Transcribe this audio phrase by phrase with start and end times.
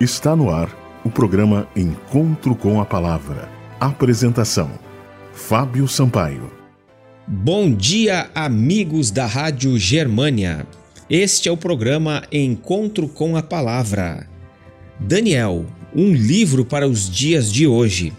[0.00, 3.48] Está no ar o programa Encontro com a Palavra.
[3.78, 4.68] Apresentação:
[5.32, 6.50] Fábio Sampaio.
[7.28, 10.66] Bom dia, amigos da Rádio Germânia.
[11.08, 14.26] Este é o programa Encontro com a Palavra.
[14.98, 15.64] Daniel,
[15.94, 18.12] um livro para os dias de hoje.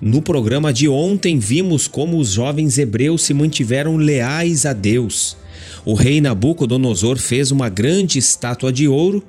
[0.00, 5.36] No programa de ontem, vimos como os jovens hebreus se mantiveram leais a Deus.
[5.84, 9.24] O rei Nabucodonosor fez uma grande estátua de ouro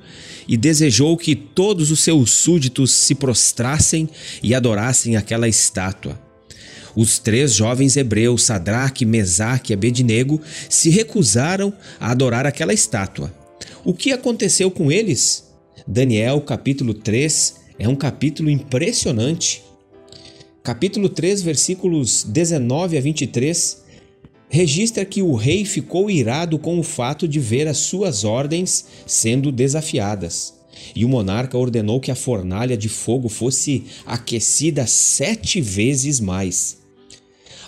[0.48, 4.09] e desejou que todos os seus súditos se prostrassem
[4.41, 6.20] e adorassem aquela estátua.
[6.95, 13.34] Os três jovens hebreus, Sadraque, Mesaque e Abednego, se recusaram a adorar aquela estátua.
[13.84, 15.48] O que aconteceu com eles?
[15.88, 19.63] Daniel, capítulo 3, é um capítulo impressionante.
[20.63, 23.84] Capítulo 3, versículos 19 a 23,
[24.49, 29.52] registra que o rei ficou irado com o fato de ver as suas ordens sendo
[29.52, 30.55] desafiadas.
[30.95, 36.79] E o monarca ordenou que a fornalha de fogo fosse aquecida sete vezes mais.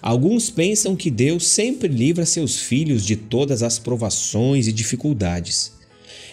[0.01, 5.73] Alguns pensam que Deus sempre livra seus filhos de todas as provações e dificuldades.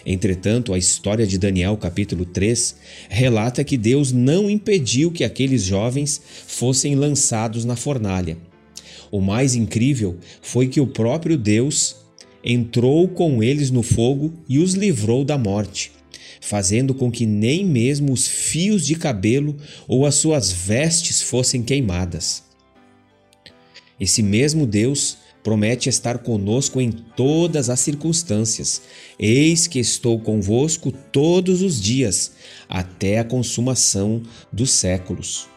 [0.03, 2.75] Entretanto, a história de Daniel, capítulo 3,
[3.09, 8.48] relata que Deus não impediu que aqueles jovens fossem lançados na fornalha.
[9.11, 11.95] O mais incrível foi que o próprio Deus
[12.43, 15.91] entrou com eles no fogo e os livrou da morte,
[16.39, 22.43] fazendo com que nem mesmo os fios de cabelo ou as suas vestes fossem queimadas.
[23.99, 28.81] Esse mesmo Deus promete estar conosco em todas as circunstâncias.
[29.17, 32.33] Eis que estou convosco todos os dias,
[32.67, 34.21] até a consumação
[34.51, 35.47] dos séculos.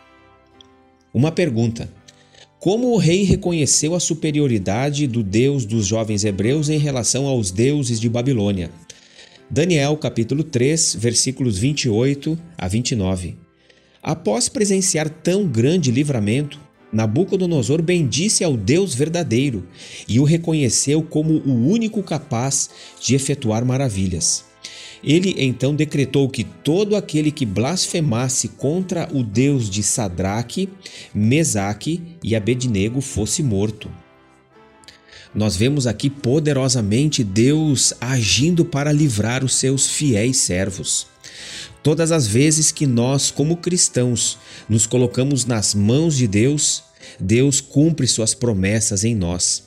[1.14, 1.92] Uma pergunta:
[2.62, 7.98] como o rei reconheceu a superioridade do Deus dos jovens hebreus em relação aos deuses
[7.98, 8.70] de Babilônia.
[9.50, 13.36] Daniel capítulo 3, versículos 28 a 29.
[14.00, 16.60] Após presenciar tão grande livramento,
[16.92, 19.66] Nabucodonosor bendisse ao Deus verdadeiro
[20.08, 22.70] e o reconheceu como o único capaz
[23.00, 24.51] de efetuar maravilhas.
[25.02, 30.68] Ele então decretou que todo aquele que blasfemasse contra o Deus de Sadraque,
[31.12, 33.90] Mesaque e Abednego fosse morto.
[35.34, 41.06] Nós vemos aqui poderosamente Deus agindo para livrar os seus fiéis servos.
[41.82, 44.38] Todas as vezes que nós, como cristãos,
[44.68, 46.84] nos colocamos nas mãos de Deus,
[47.18, 49.64] Deus cumpre suas promessas em nós.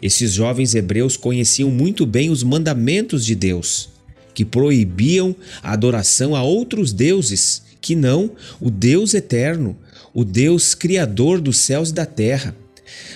[0.00, 3.92] Esses jovens hebreus conheciam muito bem os mandamentos de Deus
[4.34, 9.76] que proibiam a adoração a outros deuses, que não o Deus eterno,
[10.14, 12.54] o Deus criador dos céus e da terra.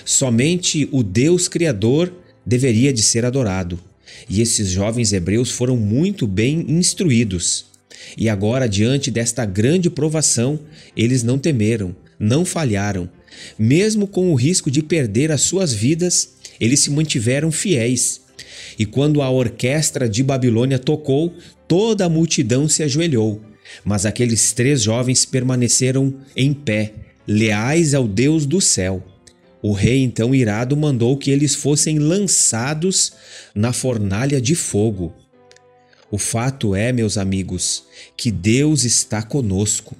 [0.03, 2.13] Somente o Deus criador
[2.45, 3.79] deveria de ser adorado.
[4.29, 7.65] E esses jovens hebreus foram muito bem instruídos.
[8.17, 10.59] E agora, diante desta grande provação,
[10.95, 13.09] eles não temeram, não falharam.
[13.59, 16.29] Mesmo com o risco de perder as suas vidas,
[16.59, 18.21] eles se mantiveram fiéis
[18.77, 21.33] e quando a orquestra de Babilônia tocou,
[21.67, 23.41] toda a multidão se ajoelhou.
[23.83, 26.93] Mas aqueles três jovens permaneceram em pé,
[27.27, 29.03] leais ao Deus do céu.
[29.61, 33.11] O rei, então irado, mandou que eles fossem lançados
[33.53, 35.13] na fornalha de fogo.
[36.09, 37.83] O fato é, meus amigos,
[38.15, 39.95] que Deus está conosco.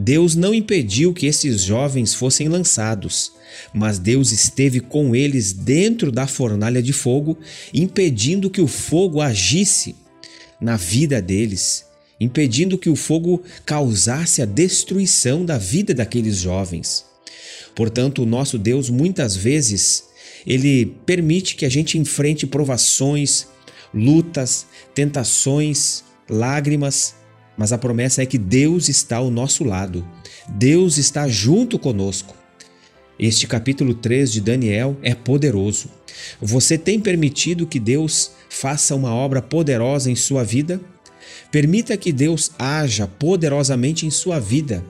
[0.00, 3.32] Deus não impediu que esses jovens fossem lançados,
[3.74, 7.36] mas Deus esteve com eles dentro da fornalha de fogo,
[7.74, 9.96] impedindo que o fogo agisse
[10.60, 11.84] na vida deles,
[12.20, 17.04] impedindo que o fogo causasse a destruição da vida daqueles jovens.
[17.74, 20.04] Portanto, o nosso Deus muitas vezes
[20.46, 23.48] ele permite que a gente enfrente provações,
[23.92, 27.14] lutas, tentações, lágrimas,
[27.58, 30.06] mas a promessa é que Deus está ao nosso lado,
[30.48, 32.36] Deus está junto conosco.
[33.18, 35.90] Este capítulo 3 de Daniel é poderoso.
[36.40, 40.80] Você tem permitido que Deus faça uma obra poderosa em sua vida?
[41.50, 44.84] Permita que Deus haja poderosamente em sua vida,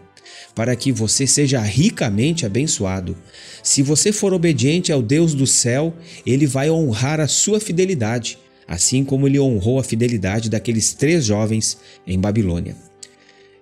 [0.55, 3.17] para que você seja ricamente abençoado.
[3.63, 5.95] Se você for obediente ao Deus do céu,
[6.27, 8.39] ele vai honrar a sua fidelidade
[8.69, 12.77] assim como ele honrou a fidelidade daqueles três jovens em Babilônia.